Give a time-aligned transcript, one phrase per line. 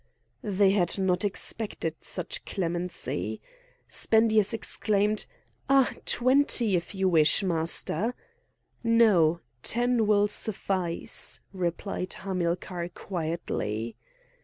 [0.41, 3.39] They had not expected such clemency;
[3.87, 5.27] Spendius exclaimed:
[5.69, 5.91] "Ah!
[6.07, 8.15] twenty if you wish, master!"
[8.83, 9.41] "No!
[9.61, 13.95] ten will suffice," replied Hamilcar quietly.